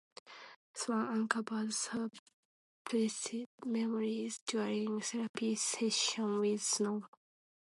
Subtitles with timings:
[0.73, 7.03] Swan uncovered suppressed memories during therapy sessions with Snow.